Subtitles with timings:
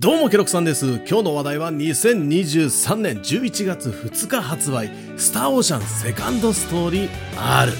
[0.00, 0.94] どうもケロクさんです。
[1.06, 7.70] 今日の話題は2023年11月2日発売スターオーシャンセカンドストーリー R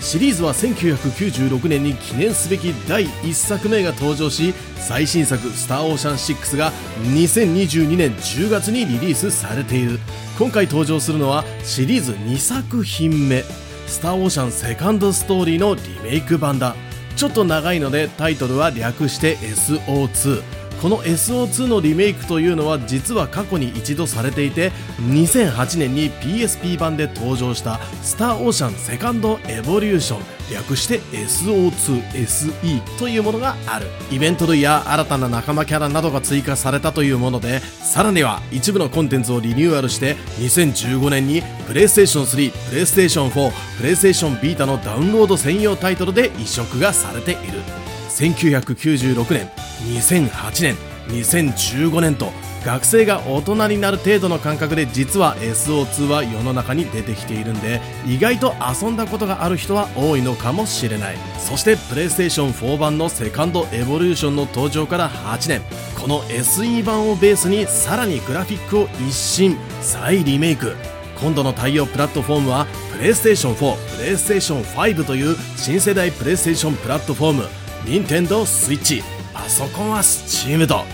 [0.00, 6.70] シリーズは1996年に記念すべき第1作目が登場し最新作「スターオーシャン6」が
[7.12, 9.98] 2022年10月にリリースされている。
[10.38, 13.42] 今回登場するのはシリーズ2作品目
[13.88, 16.76] 「スターオーシャンセカンドストーリー」のリメイク版だ。
[17.16, 24.70] ちょっと長いのでタイトルは略して SO2 この SO2 のリメイクというのは実は過去に一度されていて
[25.08, 30.20] 2008年に PSP 版で登場したスターオーシャンセカンドエボリューション
[30.52, 33.86] 略して SO2SE というものがある。
[34.10, 47.83] イベント類や新たな仲間キャラなどが追加されたというものでさらには一部のコンテンツをリニューアルして2015年に PlayStation 3、PlayStation 4、PlayStation Vita のダウンロード専用タイトルで移植がされている。
[48.14, 49.48] 1996年
[49.92, 50.76] 2008年
[51.08, 52.32] 2015年と
[52.64, 61.16] 学生が大人になる程度の感覚で実は SO2 は世の中に出てきているんで意外と遊んだことがある人は多いのかもしれない。
[61.38, 65.60] そして PlayStation4 版のセカンドエボリューションの登場から8年。
[66.00, 69.58] この SE 版をベースにさらにグラフィックを一新。
[69.82, 70.74] 再リメイク。
[71.20, 72.66] 今度の対応プラットフォームは
[72.98, 77.63] PlayStation 4、PlayStation 5という新世代 PlayStation プラットフォーム。
[77.84, 80.84] Nintendo Switch パソコンは Steam と。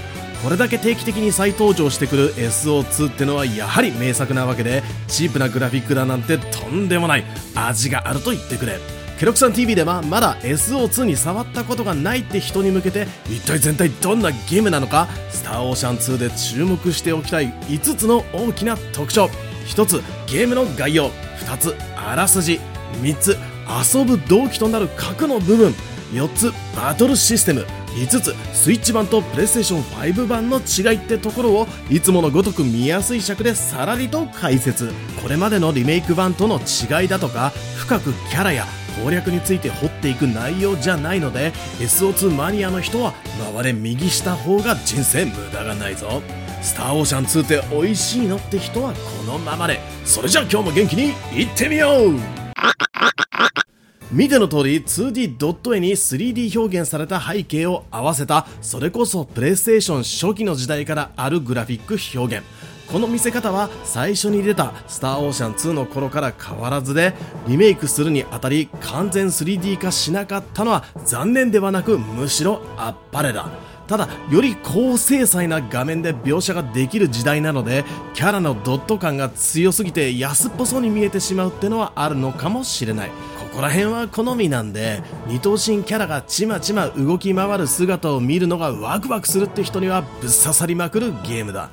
[0.43, 7.25] これだけ定期的に再登場してくる SO2 ってのはやはり名作なわけでチープなグラフィックだなんてとんでもない。
[7.55, 8.79] 味があると言ってくれ。
[9.19, 19.29] ケロクさん TV ではまだ SO2 に触ったことがないって人に向けて一体全体どんなゲームなのかスターオーシャン2で注目しておきたい5つの大きな特徴。
[19.67, 21.11] 1つゲームの概要。
[21.45, 22.59] 2つあらすじ。
[23.03, 23.37] 3つ
[23.95, 25.75] 遊ぶ動機となる核の部分。
[26.13, 27.67] 4つバトルシステム。
[27.91, 34.93] 5つスイッチ版とプレイステーション5版の違いってところをいつものごとく見やすい尺でさらりと解説。
[35.21, 38.65] これまでのリメイク版との違いだとか深くキャラや
[39.03, 43.13] 攻略について掘っていく内容じゃないので SO2 マニアの人は
[43.55, 46.23] 回れ右した方が人生無駄がないぞ。
[46.63, 49.81] スターオーシャン2って美味しいのって人はこのままで。
[50.05, 52.40] それじゃあ今日も元気にいってみよう
[54.13, 62.45] 見ての通り 2D ドット絵に 3D 表現された背景を合わせたそれこそプレイステーション初期の時代からあるグラフィック表現。
[62.91, 67.15] この見せ方は最初に出たスターオーシャン2の頃から変わらずで
[67.47, 73.49] リメイクするにあたり完全 3D 化しなかったのは残念ではなくむしろあっぱれだ
[73.91, 77.85] ただより高精細な画面で描写ができる時代なので
[78.15, 83.11] キャラのドット感が強すぎて安っぽそうに見えてしまうってのはあるのかもしれない。
[83.11, 91.69] ここら辺は好みなんで二頭身キャラがちまちま動き回る姿を見るのがワクワクするって人にはぶっ刺さりまくるゲームだ。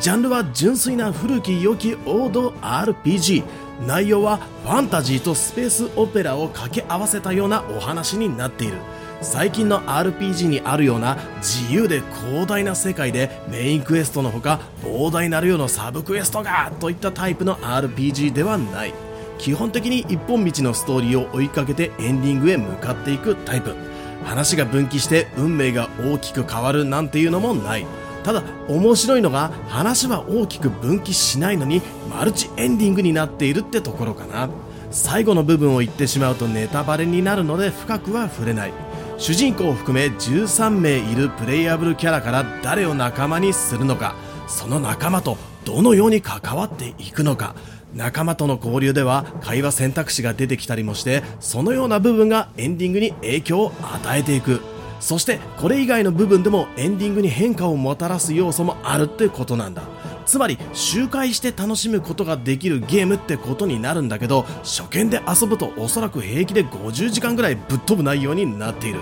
[0.00, 3.44] ジャンルは純粋な古き良き王道 RPG
[3.86, 8.78] 内容はファンタジーとスペースオペラを掛け合わせたようなお話になっている。
[9.22, 18.94] 最近の RPG にあるような自由で広大な世界でメインクエストのほか膨大な量のサブクエストがといったタイプの RPG ではない。
[19.36, 23.74] 基本的に一本道のストーリーを追いかけてエンディングへ向かっていくタイプ。
[24.24, 27.86] 話が分岐して運命が大きく変わるなんていうのもない。
[28.24, 34.48] ただ面白いのが話は大きく分岐しないのにマルチエンディングになっているってところかな。
[34.90, 38.72] 最後の部分を言ってしまうとネタバレになるので深くは触れない。
[39.20, 44.14] 主人公を含め13名いるプレイヤブルキャラから誰を仲間にするのか
[44.48, 45.36] その仲間と
[45.66, 47.54] どのように関わっていくのか
[47.94, 54.62] 仲間との交流では会話選択肢が出てきたりもしてそのような部分がエンディングに影響を与えていく。
[55.00, 59.82] そしてこれ以外の部分でもエンディングに変化をもたらす要素もあるってことなんだ。
[60.30, 69.00] つまり周回して楽しむことができるゲームってことになるんだけど初見で遊ぶとおそらく平気で50時間ぐらいぶっ飛ぶ内容になっている。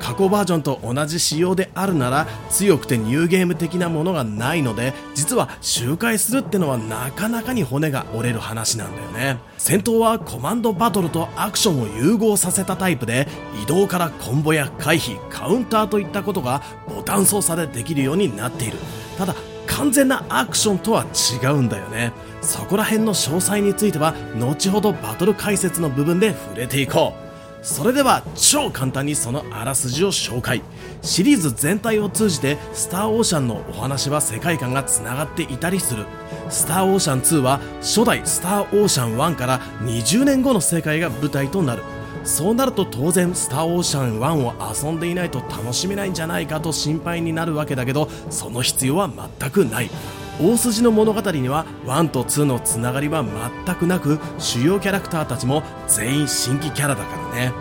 [0.00, 9.38] 過去バージョンと同じ仕様であるなら強くてニューゲーム的なものがないので実は周回するってのはなかなかに骨が折れる話なんだよね。
[9.56, 13.28] 戦闘はコマンドバトルとアクションを融合させたタイプで
[13.62, 18.78] 移動からコンボや回避カウンターといったことがボタン操作でできるようになっている。
[19.16, 21.06] ただ完全なアクションとは
[21.42, 22.12] 違うんだよね。
[22.42, 27.24] そこら辺の詳細については後ほどバトル解説の部分で触れていこう。
[27.64, 30.62] それでは超簡単にそのあらすじを紹介。
[31.00, 36.04] シリーズ全体を通じてスターオーシャンのお話は世界観がつながっていたりする。
[36.50, 41.82] スターオーシャン2は初代スターオーシャン1から20年後の世界が舞台となる。
[42.24, 49.90] そうなると当然スターオーシャン1を遊んでいないと楽しめないんじゃないかと心配になるわけだけどその必要は全くない。
[50.40, 53.24] 大筋の物語には1と2のつながりは
[53.66, 57.52] 全くなく主要キャラクターたちも全員新規キャラだからね。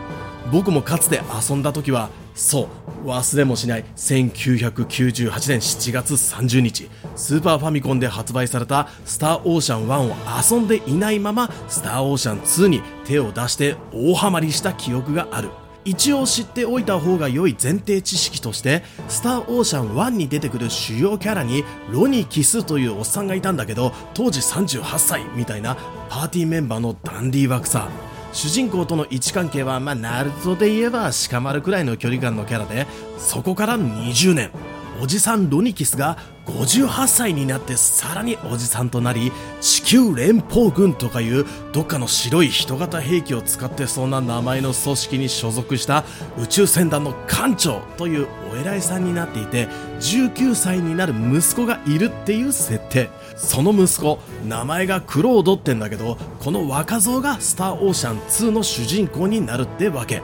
[0.52, 2.70] 僕もかつて遊んだ時はそ
[3.04, 15.50] う忘れもしない1998年7月30日スーパーファミコンで発売されたスターオーシャン1を遊んでいないままスターオーシャン2に手を出して大ハマりした記憶がある。
[15.86, 25.76] 一応知っておいた方が良い前提知識としてスターオーシャン1に出てくる主要キャラにロニキスというおっさんがいたんだけど当時38歳みたいな
[26.10, 27.90] パーティーメンバーのダンディー枠さ
[28.34, 32.88] 主人公との位置関係は、まあ、ナルトで言えば鹿丸くらいの距離感のキャラで
[33.18, 34.73] そこから20年。
[35.02, 39.32] おじさんロニキスが58歳になってさらにおじさんとなり
[39.62, 46.04] 地球連邦軍とかいうどっかの白い人型兵器を使ってそうな名前の組織に所属した
[46.38, 49.68] 宇宙船団の艦長というお偉いさんになっていて
[50.00, 53.10] 19歳になる息子がいるっていう設定。
[53.36, 60.22] その息子名前がクロードってんだけどこの若造がスターオーシャン2の主人公になるってわけ。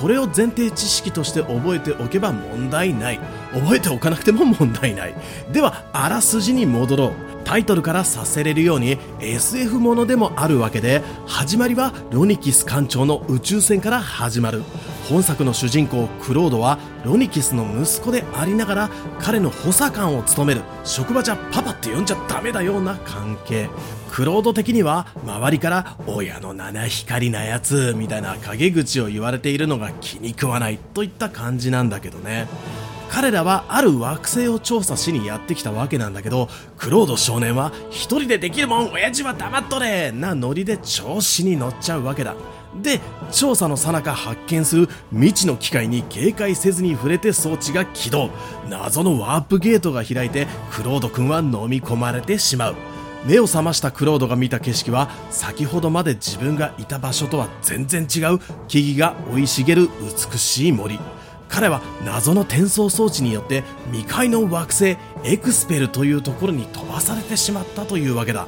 [0.00, 3.20] これを前提知識として覚えておけば問題ない。
[3.52, 5.14] 覚えておかなくても問題ない。
[5.50, 7.12] ではあらすじに戻ろう。
[7.44, 14.62] タイトルからさせれるように SF ものでもあるわけで始まりはロニキス艦長の宇宙船から始まる。
[15.08, 18.90] 本作の主人公クロードはロニキスの息子でありながら
[19.20, 23.70] 彼の補佐官を務める職場じゃパパって呼んじゃダメだような関係。
[24.10, 32.46] クロード的には周りから親の七光なやつみたいな陰口を言われているのが気に食わないといった感じなんだけどね。
[33.08, 42.34] 彼らはある惑星を調査しにやってきたわけなんだけどクロード少年は一人でできるもん親父は黙っとれなノリで調子に乗っちゃうわけだ。
[42.82, 43.00] で
[43.32, 48.30] 調査の最中発見する未知の機械に警戒せずに触れて装置が起動。
[48.68, 52.95] 謎のワープゲートが開いてクロード君は飲み込まれてしまう。
[53.26, 58.38] 目を覚ましたクロードが見た景色は先ほどまで自分がいた場所とは全然違う。
[58.68, 59.88] 木々が生い茂る
[60.32, 61.00] 美しい森。
[61.48, 68.46] 彼は謎の転送装置によって未開の惑星エクスペルというところに飛ばされてしまったというわけだ。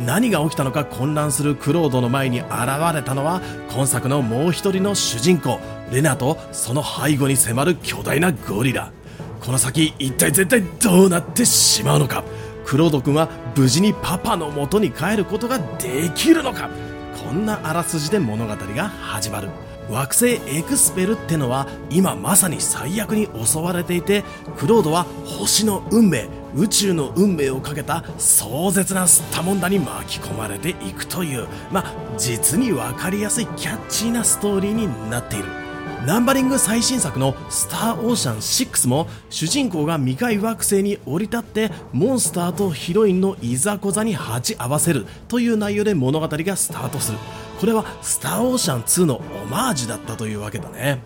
[0.00, 2.50] 何が起きたのか混乱するクロードの前に現
[2.94, 5.60] れたのは今作のもう一人の主人公。
[5.92, 8.90] レナとその背後に迫る巨大なゴリラ。
[9.40, 12.24] この先一体絶対どうなってしまうのか。
[12.64, 16.70] クロード君は無事にパパの元に帰ることができるのか？
[17.24, 19.48] こんなあらすじで物語が始まる。
[19.90, 24.24] 惑星エクスペルってのは今まさに最悪に襲われていて
[24.56, 26.26] クロードは星の運命
[26.56, 35.63] 宇宙の運命をかけた壮絶な吸ったもんだに巻き込まれていくというまあ実に分かりやすいキャッチーなストーリーになっている。
[36.06, 47.18] ナンバリング最新作の「スター・オーシャン6」も主人公が未開惑星に降り立ってモンスターとヒロインのいざこざに鉢合わせるという内容で物語がスタートする。
[47.58, 51.02] これは「スター・オーシャン2」のオマージュだったというわけだね。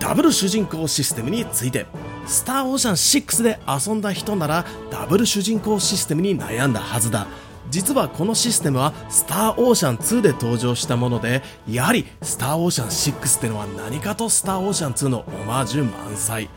[0.00, 1.86] ダブル主人公システムについて。
[2.26, 7.26] スター・オーシャン6で遊んだ人ならダブル主人公システムに悩んだはずだ。
[7.74, 16.48] 実はこのシステムはスターオーシャン2で登場したものでやはりスターオーシャン6ってのは何かとスターオーシャン2のオマージュ満載。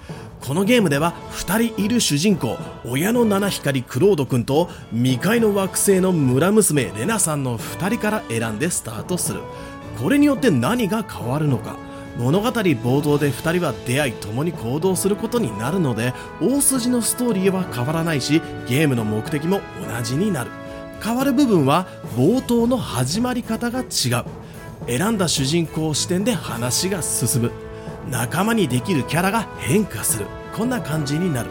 [0.41, 9.41] このゲームでは2人いる主人公親の七光クロード君と未開の惑星の村娘レナさんの2人から選んでスタートする。
[10.00, 11.77] これによって何が変わるのか。
[12.19, 20.66] 物語冒頭で2人は出会い共に行動することになるので大筋のストーリーは変わらないしゲームの目的も同じになる。
[21.01, 23.88] 変わる部分は冒頭の始まり方が違う。
[24.88, 27.51] 選んだ主人公視点で話が進む。
[28.10, 30.25] 仲間にできるキャラが変化する。
[30.56, 31.50] こんな感じになる。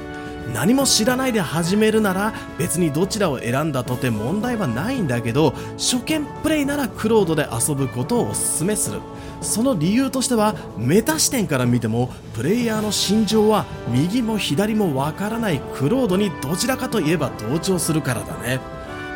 [0.54, 9.00] 何も知らないで始めるなら別にどちらを選んだとて問題はないんだけど初見プレイならクロードで遊ぶことをお勧めする。
[9.42, 18.60] その理由としてはメタ視点から見てもプレイヤーの心情は右も左もわからないクロードにどちらかといえば同調するからだね。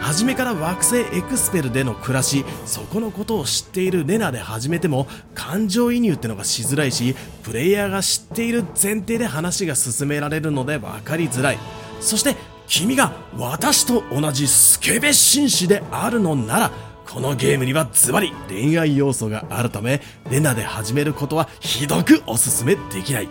[0.00, 11.58] 初めから惑星エクスペルでの暮らしそこのことを知っているレナで始めても感情移入ってのがしづらいしプレイヤーが知っている前提で話が進められるので分かりづらい。
[12.00, 12.34] そして
[12.66, 16.70] 君が私と同じスケベ紳士であるのなら
[17.06, 23.28] このゲームにはズバリ恋愛要素があるためレナで始めることはひどくおすすめできない。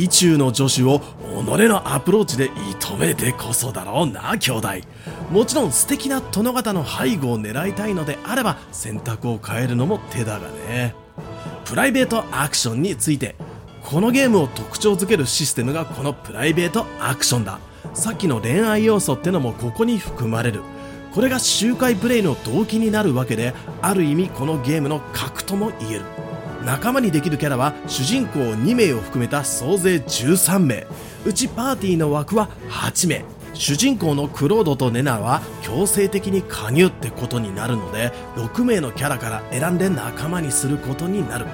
[0.00, 2.46] 意中の女子を己のアプローチで
[2.80, 4.68] 射止めてこそだろうな兄弟。
[5.30, 10.94] もちろん素敵な殿方の背後を狙いたいのであれば選択を変えるのも手だがね。
[11.66, 13.36] プライベートアクションについて
[13.82, 17.58] このゲームを特徴づけるシステムがこのプライベートアクションだ。
[17.92, 20.62] さっきの恋愛要素ってのもここに含まれる。
[21.12, 23.52] これが周回プレイの動機になるわけで
[23.82, 26.04] ある意味このゲームの核とも言える。
[26.64, 30.86] 仲間にできるキャラは主人公2名を含めた総勢13名。
[31.24, 33.24] うちパーティーの枠は8名。
[33.54, 41.46] 主人公のクロードとネナは強制的に加入ってことになるので6名のキャラから選んで仲間にすることになる。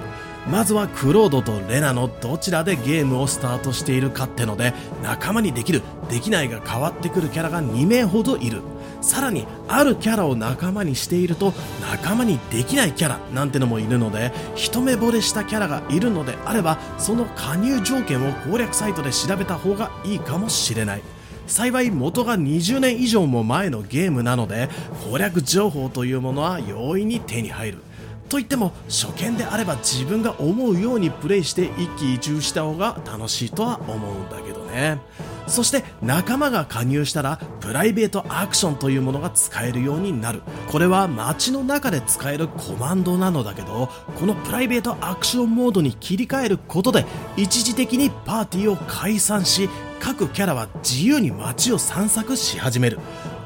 [0.51, 8.63] まずはクロードとレナのどちらでゲームをスタートしているかってので仲間にできるできないが変わってくるキャラが2名ほどいる。
[9.03, 11.53] さらにあるキャラを仲間にしていると
[11.93, 21.03] 仲間にできないキャラなんてのもいるので一目惚れしたキャラがいるのであればその加入条件を攻略サイトで調べた方がいいかもしれない。
[21.47, 24.69] 幸い元が20年以上も前のゲームなので
[25.09, 27.79] 攻略情報というものは容易に手に入る。
[28.29, 35.01] といっても初見であれば自分が思うようにプレイして一喜一憂した方が楽しいとは思うんだけどね。
[35.47, 40.43] そして仲間が加入したらプライベートアクションというものが使えるようになる。
[40.69, 47.07] これは街の中で使えるコマンドなのだけどこのプライベートアクションモードに切り替えることで
[47.37, 49.69] 一時的にパーティーを解散し
[50.01, 52.99] 各キャラは自由に街を散策し始める。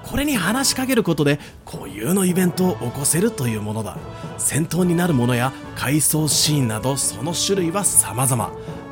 [0.02, 3.96] これに話しかけることで固有のイベントを起こせるというものだ。
[4.40, 8.50] 戦闘になるものや回想シーンなどその種類は様々。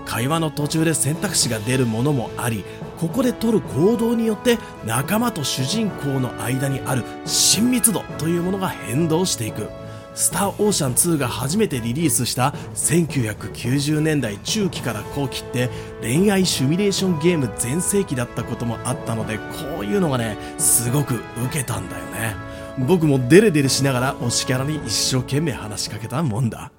[0.08, 2.64] 会話の途中で選択肢が出るものもあり
[2.98, 9.68] ここで取る行動によって仲間と主人公の間にある親密度というものが変動していく。
[10.14, 19.44] スターオーシャン2が初めてリリースした1990年代中期から後期って恋愛シミュレーションゲーム全盛期だったこともあったのでこ
[19.82, 22.47] ういうのがねすごく受けたんだよね。
[22.86, 26.70] 僕もデレデレしながら推しキャラに一生懸命話しかけたもんだ。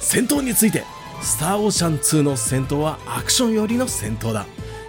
[0.00, 0.82] 戦闘について
[1.22, 4.46] スターオーシャン2の戦闘はアクション寄りの戦闘だ。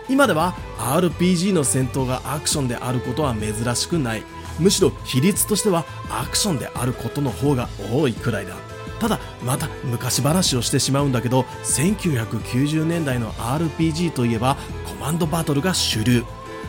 [0.09, 4.23] 今では RPG の戦闘がアクションであることは珍しくない。
[4.59, 8.55] むしろ比率としてはアクションであることの方が多いくらいだ。
[8.99, 14.55] ただまた昔話をしてしまうんだけど1990年代の RPG といえば
[14.87, 16.23] コマンドバトルが主流。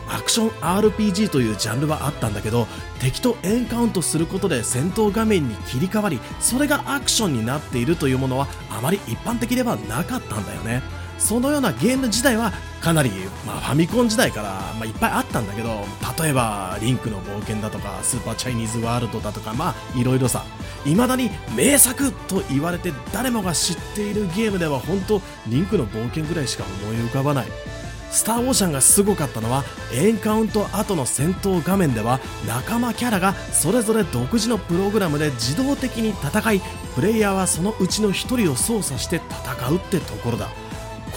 [0.09, 2.67] アクション RPG というジャンルはあったんだけど
[2.99, 10.81] 敵とエンカウントすることで戦闘画面に切り替わりそれがアクションになっているというものはあまり一般的ではなかったんだよね。
[11.17, 13.09] そのようなゲーム自体はかなり、
[13.45, 15.83] まあ、ファミコン時代から、まあ、いっぱいあったんだけど
[16.21, 20.45] 例えば「リンクの冒険」だとか「スーパーチャイニーズワールド」だとかまあいろいろさ
[20.83, 27.76] 未だに名作と言われて誰もが知っているゲームでは本当リンクの冒険ぐらいしか思い浮かばない。
[28.11, 36.61] スターオーシャンがすごかったのはエンカウント後の戦闘画面では仲間キャラがそれぞれ独自のプログラムで自動的に戦い
[36.95, 40.49] プレイヤーはそのうちの1人を操作して戦うってところだ。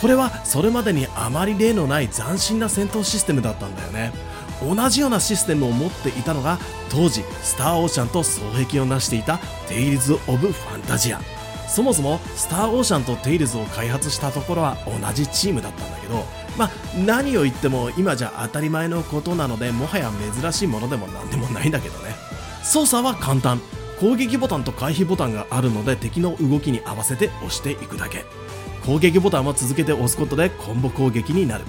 [0.00, 4.12] これはそれまでにあまり例のない斬新な戦闘システムだったんだよね。
[4.62, 6.58] 同じようなシステムを持っていたのが
[6.90, 11.20] 当時スターオーシャンと双璧を成していたテイルズ・オブ・ファンタジア。
[11.70, 16.24] そもそもスターオーシャンとテイルズを開発したところは同じチームだったんだけど
[16.58, 16.70] まあ
[17.06, 22.14] 何を言っても今じゃ当たり前のことなのでもはや珍しいものでも何でもないんだけどね。
[22.62, 23.60] 操作は簡単。
[24.00, 28.24] 攻撃ボタンと回避ボタンがあるので敵の動きに合わせて押していくだけ。
[28.84, 31.64] 攻撃ボタンを続けて押すことでコンボ攻撃になる。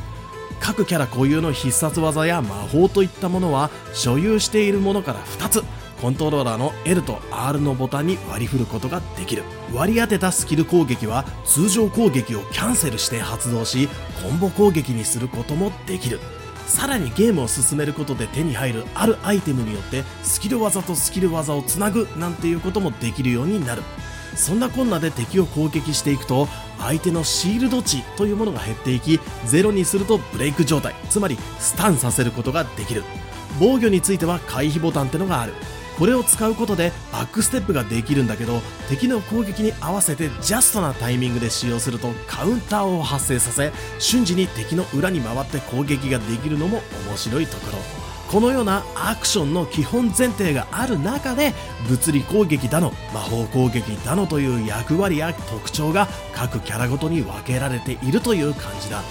[0.59, 5.63] 各キャラ固有の必殺技や魔法といったものは所有しているものから2つ。
[6.01, 9.43] コントローラーの L と R のボタンに割り振ることができる。
[9.71, 13.87] 割り当てたスキル攻撃は通常攻撃をキャンセルして発動し
[14.23, 16.19] コンボ攻撃にすることもできる。
[16.65, 23.83] さらにゲームを進めることで手に入るあるアイテムによってスキル技とスキル技をつなぐなんていうこともできるようになる。
[24.35, 26.47] そんなこんなで敵を攻撃していくと
[26.79, 33.03] 相手のシールド値というものが減っていきゼロにするとブレイク状態つまりスタンさせることができる。
[33.59, 35.53] 防御については回避ボタンってのがある。
[36.01, 47.77] これを使うことでバックステップができるんだけど敵の攻撃に合わせてジャストなタイミングで使用するとカウンターを発生させ瞬時に敵の裏に回って攻撃ができるのも面白いところ。
[48.31, 51.53] このようなアクションの基本前提がある中で
[51.87, 59.03] 物理攻撃だの魔法攻撃だのという役割や特徴が各キャラごとに分けられているという感じだ。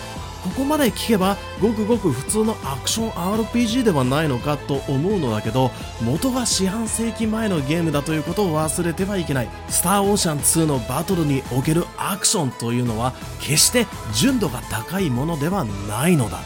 [0.43, 5.71] ここまで聞けばごくごく普通のアクション RPG ではないのかと思うのだけど
[6.03, 16.41] 元が四半世紀前のゲームだということを忘れてはいけないスターオーシャン2のバトルにおけるアクションというのは決して純度が高いものではないのだ。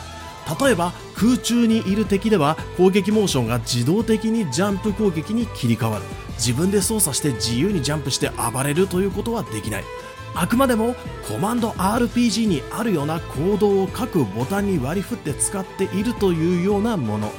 [0.61, 6.05] 例えば空中にいる敵では攻撃モーションが自動的にジャンプ攻撃に切り替わる。
[6.37, 9.85] 自分で操作して自由にジャンプして暴れるということはできない。
[10.35, 10.95] あくまでも
[11.29, 17.31] コマンド RPG にあるような行動を各ボタンに割り振って使っているというようなもの。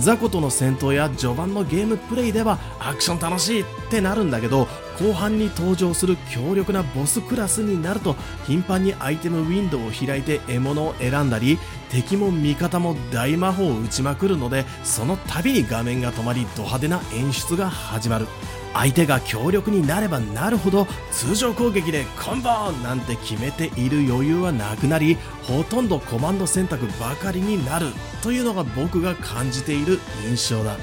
[0.00, 4.68] 雑魚との戦闘や序盤のゲームプレイではアクション楽しいってなるんだけど
[5.00, 11.58] 後半に登場する強力なボスクラスになると頻繁にアイテムウィンドウを開いて獲物を選んだり
[11.90, 18.26] 敵も味方も大魔法を打ちまくるのでその度に画面が止まりド派手な演出が始まる。
[18.74, 22.48] 相手が強力になればなるほど通常攻撃でコンボ
[22.84, 27.86] なんて決めている余裕はなくなりほとんどコマンド選択ばかりになる
[28.22, 30.76] というのが僕が感じている印象だ。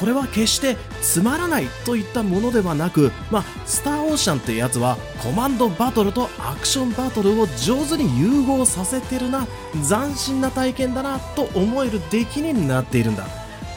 [0.00, 9.46] これは決してつまらないといったものではなく、まあ、スターオーシャンってやつはコマンドバトルとアクションバトルを上手に融合させてるな
[9.86, 13.26] 斬新な体験だなと思える出来になっているんだ。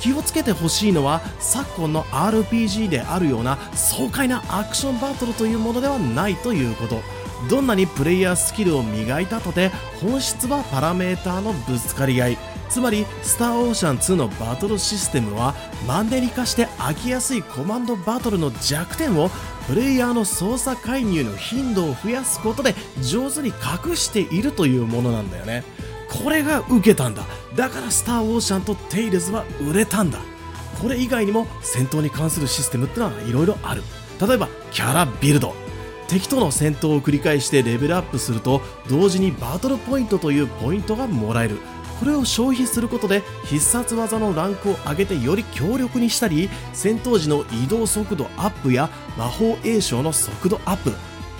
[0.01, 7.01] 気をつけてほしいのは昨今の RPG であるような爽快なアクションバトルというものではないということ。
[7.49, 9.69] どんなにプレイヤースキルを磨いたとて
[10.01, 12.52] 本質はパラメーターのぶつかり合い。
[12.73, 15.53] つまりスターオーシャン2のバトルシステムは
[15.87, 19.29] マンネリ化して飽きやすいコマンドバトルの弱点を
[19.67, 25.63] プレイヤーの操作介入の頻度を増やすことで上手に隠しているというものなんだよね。
[26.09, 27.25] これが受けたんだ。
[27.55, 30.17] だからスターオーシャンとテイルズは売れたんだ。
[30.81, 33.83] これ以外にも戦闘に関するシステムってのはいろいろある。
[34.19, 35.53] 例えばキャラビルド。
[36.07, 41.59] 敵との戦闘を繰り返してレベルアップすると同時にバトルポイントというポイントがもらえる。
[42.03, 50.91] これを消費することで必殺技のランクを上げてより強力にしたり戦闘時の移動速度アップや魔法栄唱の速度アップ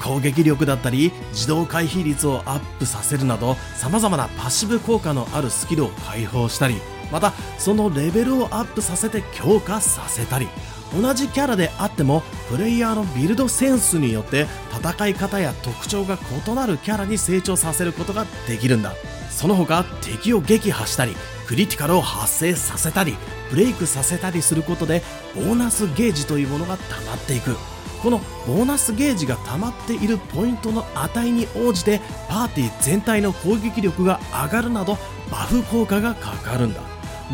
[0.01, 6.75] 攻撃力だったり自動回避率をアップさせるなど様々なパッシブ効果のあるスキルを解放したり
[7.11, 10.47] またそのレベルをアップさせて強化させたり
[10.93, 16.17] 同じキャラであってもプレイヤーのビルドセンスによって戦い方や特徴が
[16.47, 18.93] 異なるキャラに成長させることができるんだ。
[19.35, 21.15] その他敵を撃破したり
[21.47, 23.15] クリティカルを発生させたり
[23.49, 25.01] ブレイクさせたりすることで
[25.35, 27.55] ボーナスゲージというものが溜まっていく。
[28.01, 34.97] このボーナスゲージが溜まっているポイントの値に応じてパーティー全体の攻撃力が上がるなど
[35.31, 36.81] バフ効果がかかるんだ。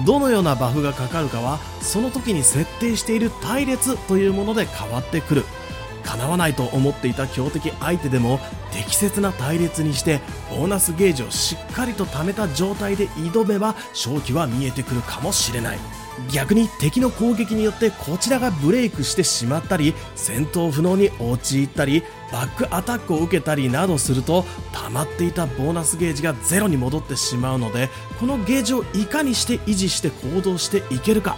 [0.05, 5.45] どのようなバフがかかるかはその時に設定している隊列というもので変わってくる。
[6.09, 8.39] 叶わないと思っていた強敵相手でも
[8.71, 10.19] 適切な隊列にして
[10.49, 15.79] ボーナスゲージをしっかりと貯めた状態で挑めば勝機は見えてくるかもしれない。
[16.33, 24.43] 逆に敵の攻撃によってこちらがブレイクしてしまったり戦闘不能に陥ったりバックアタックを受けたりなどすると
[24.73, 31.37] 溜まっていたボーナスゲージがゼロに戻ってしまうのでこのゲージをいかにして維持して行動していけるか。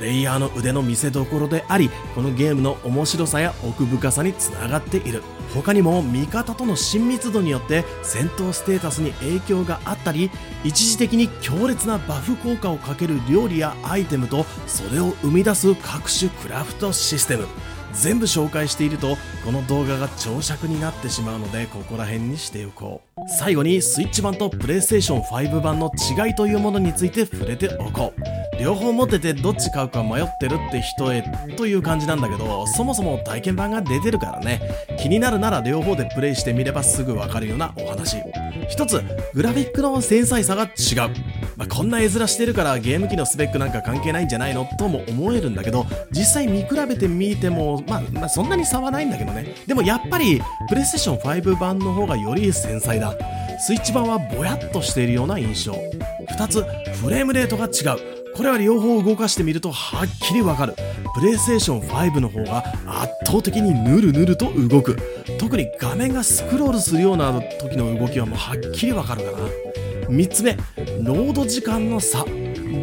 [0.00, 5.22] プレイヤーの腕の見せ所でありこのゲームの面白さや奥深さにつながっている。
[5.54, 10.30] 他にも味方との親密度によって戦闘ステータスに影響があったり
[10.64, 17.46] 一時的に強烈なバフ効果をかける料理やアイテムとそれを生み出す各種クラフトシステム。
[17.92, 23.20] 全部紹介しているとこの動画が長尺になってしまうのでここら辺にしておこう。
[23.38, 25.90] 最後にスイッチ版とプレイステーション5版の
[26.26, 28.39] 違いというものについて触れておこう。
[28.60, 31.24] 両方持っててどっち買うか迷ってるって人へ
[31.56, 34.60] という感じなんだけどそもそも体験版が出てるからね。
[34.98, 38.18] 気になるなら両方でプレイしてみればすぐわかるようなお話。
[38.68, 39.02] 一つ
[39.34, 41.12] グラフィックの繊細さが違う。
[41.56, 49.54] まあ、こんな絵面してるからゲーム機のスペックなんか関係ないんじゃないのとも思えるんだけど実際見比べてみても、まあ、まあ、そんなに差はないんだけどね。
[49.66, 53.14] でもやっぱりプレイステーション5版の方がより繊細だ。
[53.58, 55.72] スイッチ版はぼやっとしているような印象。
[55.72, 56.62] 2つ
[57.02, 58.19] フレームレートが違う。
[58.36, 60.74] これは両方動かしてみるとはっきりわかる。
[61.14, 64.96] プレイステーション5の方が圧倒的にヌルヌルと動く。
[65.38, 69.38] 特に画面がスクロールするような時の動きはもうはっきりわかるかな。
[70.08, 70.56] 3つ目
[71.02, 72.24] ロード時間の差。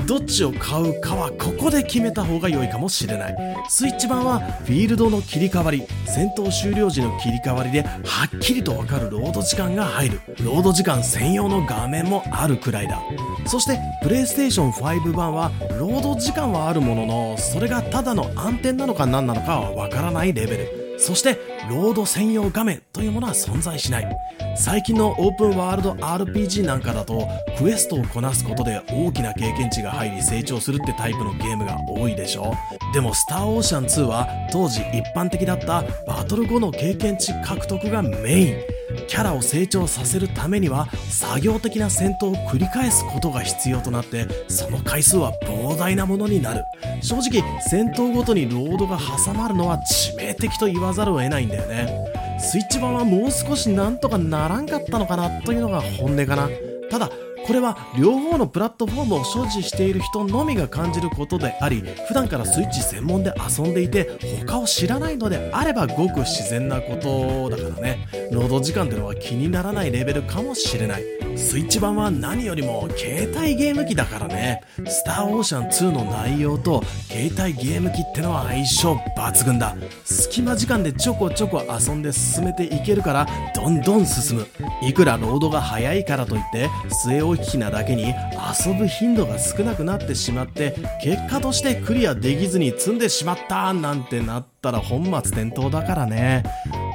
[0.05, 3.35] どっちを買うかはここで決めた方が良いかもしれない。
[3.67, 7.97] スイッチ版はフィールドの切り替わり戦闘終了時の切り替わりでは
[8.35, 10.21] っきりとわかるロード時間が入る。
[10.43, 13.01] ロード時間専用の画面もあるくらいだ。
[13.47, 20.87] そしてプレイステーション5版はロード時間はあるもののそれがただの暗転なのか何なのかはわからないレベル。
[20.99, 21.37] そして
[21.69, 24.17] ロード専用画面というものは存在しない。
[24.55, 27.27] 最近のオープンワールド RPG なんかだと
[27.59, 32.53] クエストをこなすことで大きな経験値が入り成長するってタイプのゲームが多いでしょ。
[32.93, 38.76] でもスターオーシャン2は当時一般的だったバトル後の経験値獲得がメイン。
[39.07, 46.65] キャラを成長させるためには作業的な戦闘を繰り返すことが必要となってその回数は膨大なものになる。
[47.01, 52.37] 正直戦闘ごとにロードが挟まるのは致命的と言わざるを得ないんだよね。
[52.39, 56.49] スイッチ版はもう少しなんとかならんかったのかなというのが本音かな。
[56.89, 57.09] ただ
[57.47, 68.07] これは両方のプラットフォームを所持している人のみが感じることであり普段からスイッチ専門で遊んでいて他を知らないのであればごく自然なことだからね。
[68.31, 71.03] ロード時間ってのは気にならないレベルかもしれない。
[71.37, 74.63] スイッチ版は何よりも携帯ゲーム機だからね。
[74.85, 79.75] スターオーシャン2の内容と携帯ゲーム機ってのは相性抜群だ。
[80.03, 84.47] 隙間時間でちょこちょこ遊んで進めていけるからどんどん進む。
[84.81, 86.69] いくらロードが早いからといって
[87.05, 95.11] 据え置きなだけに遊ぶ頻度が少なくなってしまって結果としてクリアできずに積んでしまったなんてなったら本末
[95.43, 96.43] 転倒だからね。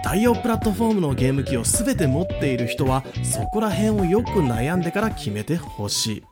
[0.05, 6.23] 対応プラットフォームのゲーム機を全て持っている人はそこら辺をよく悩んでから決めてほしい。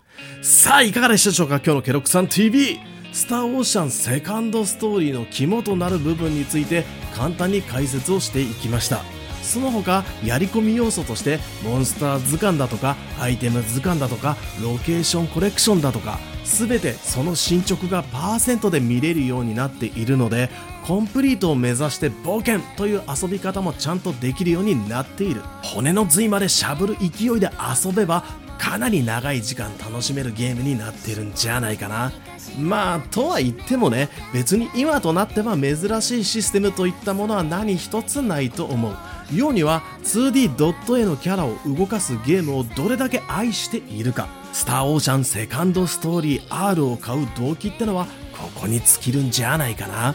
[0.42, 2.78] さあいかがでしたでしょうか今日のケロックさん TV
[3.12, 9.19] スターオーシャンセカンドストーリーの肝となる部分について簡単に解説をしていきました。
[9.50, 20.50] その他やり込み要素としてモンスター図鑑だとかアイテム図鑑だとかロケーションコレクションだとか全てその進捗がパーセントで見れるようになっているので
[20.84, 25.42] コンプリートを目指して冒険という遊び方もちゃんとできるようになっている。
[25.62, 27.50] 骨の髄までしゃぶる勢いで
[27.84, 28.24] 遊べば
[28.58, 32.12] かなり長い時間楽しめるゲームになってるんじゃないかな。
[32.58, 38.96] まあとは言ってもね別に今となっては珍しいシステムといったものは何一つないと思う。
[39.32, 44.28] ようには 2D ドット絵のキャラを動かすゲームをどれだけ愛しているか。
[44.52, 50.14] スターオーシャンセカンドストーリー R を買う動機ってのはここに尽きるんじゃないかな。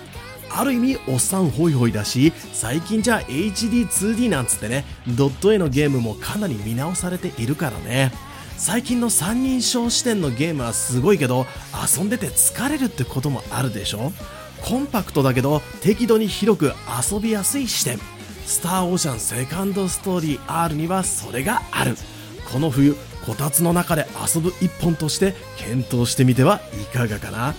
[0.49, 8.11] ある意味おっさんホイホイだし最近じゃあ HD2D なんつってねドット絵のゲームもかなり見直されているからね。
[8.57, 11.45] 最近の三人称視点のゲームはすごいけど
[11.97, 14.13] 遊んでて疲れるってこともあるでしょ。
[14.61, 16.73] コンパクトだけど適度に広く
[17.11, 17.99] 遊びやすい視点。
[18.45, 21.95] スターオーシャンセカンドストーリー R にはそれがある。
[22.51, 24.05] この冬こたつの中で
[24.35, 27.55] 遊ぶ一本として検討してみてはいかがかな。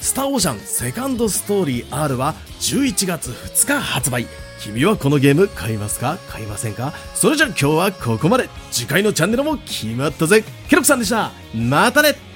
[0.00, 4.26] スターオーシャンセカンドストーリー R は11月2日発売。
[4.62, 6.18] 君はこのゲーム買いますか？
[6.28, 6.94] 買いませんか？
[7.14, 8.48] それじゃ今日はここまで。
[8.70, 10.42] 次回のチャンネルも決まったぜ。
[10.68, 11.32] ケロクさんでした。
[11.54, 12.14] またね。